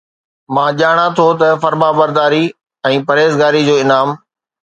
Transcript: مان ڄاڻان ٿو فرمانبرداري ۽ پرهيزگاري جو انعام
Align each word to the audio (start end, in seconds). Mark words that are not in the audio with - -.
مان 0.55 0.69
ڄاڻان 0.79 1.09
ٿو 1.17 1.25
فرمانبرداري 1.63 2.41
۽ 2.93 2.97
پرهيزگاري 3.11 3.61
جو 3.71 3.75
انعام 3.85 4.09